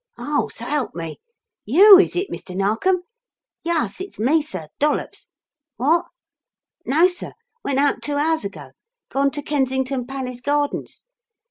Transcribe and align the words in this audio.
Oh, 0.17 0.49
s'elp 0.51 0.95
me. 0.95 1.17
You, 1.63 1.99
is 1.99 2.15
it, 2.15 2.31
Mr. 2.31 2.55
Narkom? 2.55 3.03
Yuss, 3.63 4.01
it's 4.01 4.17
me, 4.17 4.41
sir 4.41 4.67
Dollops. 4.79 5.27
Wot? 5.77 6.05
No, 6.87 7.05
sir. 7.07 7.33
Went 7.63 7.77
out 7.77 8.01
two 8.01 8.15
hours 8.15 8.43
ago. 8.43 8.71
Gone 9.11 9.29
to 9.29 9.43
Kensington 9.43 10.07
Palace 10.07 10.41
Gardens. 10.41 11.03